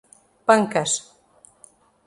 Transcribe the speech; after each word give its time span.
Pancas 0.47 0.93